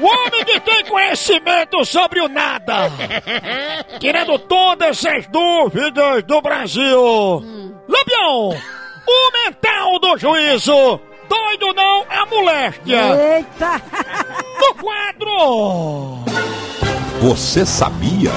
[0.00, 2.90] O homem que tem conhecimento sobre o nada.
[3.98, 7.44] Tirando todas as dúvidas do Brasil.
[7.88, 11.00] Lampião, o mental do juízo.
[11.28, 13.36] Doido não a moléstia.
[13.36, 13.80] Eita!
[14.60, 16.24] No quadro.
[17.20, 18.32] Você sabia?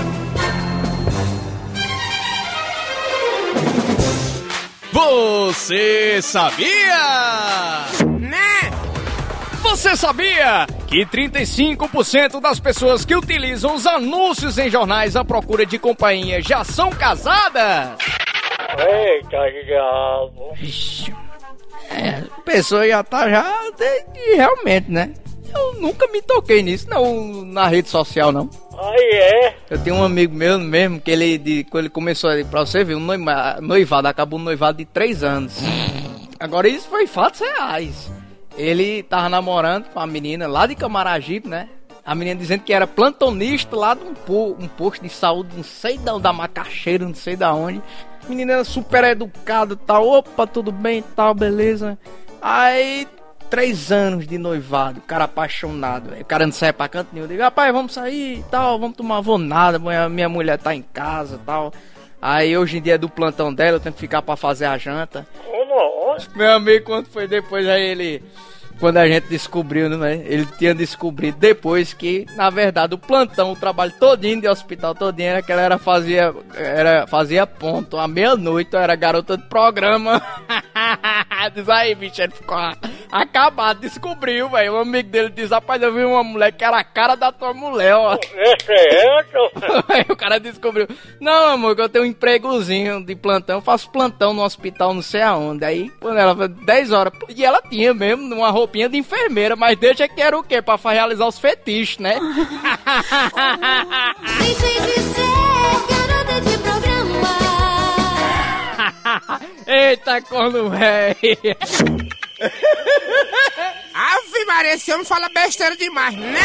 [4.91, 7.85] Você sabia?
[9.73, 15.79] Você sabia que 35% das pessoas que utilizam os anúncios em jornais à procura de
[15.79, 17.97] companhia já são casadas?
[18.77, 20.53] Eita, diabo.
[21.89, 23.43] É, a pessoa já tá já.
[24.35, 25.11] Realmente, né?
[25.53, 28.47] Eu nunca me toquei nisso, não, na rede social, não.
[28.77, 29.55] Aí é.
[29.71, 32.83] Eu tenho um amigo meu mesmo que ele, de, quando ele começou, a- pra você
[32.83, 35.57] ver, um noiva- noivado, acabou um noivado de três anos.
[36.39, 38.11] Agora isso foi fatos reais.
[38.57, 41.67] Ele tava namorando com a menina lá de Camaragibe, né?
[42.05, 45.63] A menina dizendo que era plantonista lá de um, po- um posto de saúde, não
[45.63, 47.81] sei da, da macaxeira, não sei da onde.
[48.27, 50.07] Menina super educada tal.
[50.07, 51.97] Opa, tudo bem tal, beleza.
[52.41, 53.07] Aí,
[53.49, 56.21] três anos de noivado, cara apaixonado, velho.
[56.21, 57.25] O cara não sai pra canto nenhum.
[57.25, 60.81] Eu digo, rapaz, vamos sair e tal, vamos tomar vou nada, minha, mulher tá em
[60.81, 61.73] casa tal.
[62.21, 64.77] Aí hoje em dia é do plantão dela, eu tenho que ficar pra fazer a
[64.77, 65.25] janta.
[66.35, 68.23] Meu amigo, quando foi depois, aí ele.
[68.79, 70.23] Quando a gente descobriu, né?
[70.25, 75.29] Ele tinha descobrido depois que, na verdade, o plantão, o trabalho todinho de hospital todinho
[75.29, 77.97] era que ela era fazia, era, fazia ponto.
[77.97, 80.21] À meia-noite era garota de programa.
[81.53, 82.57] diz aí, bicho, ele ficou
[83.13, 84.73] acabado, descobriu, velho.
[84.73, 87.53] Um amigo dele diz, rapaz, eu vi uma mulher que era a cara da tua
[87.53, 88.15] mulher, ó.
[88.15, 89.83] Esse é essa?
[89.93, 90.87] Aí o cara descobriu.
[91.21, 93.57] Não, amor, que eu tenho um empregozinho de plantão.
[93.57, 95.63] Eu faço plantão no hospital, não sei aonde.
[95.63, 97.13] Aí, quando ela foi 10 horas.
[97.29, 100.61] E ela tinha mesmo uma roupinha de enfermeira, mas deixa que era o quê?
[100.61, 102.19] Pra realizar os fetiches, né?
[104.39, 105.21] Deixei de ser
[105.89, 107.03] garota de programa.
[109.67, 112.12] Eita, corno velho.
[113.93, 116.39] Ave Maria, esse homem fala besteira demais, né?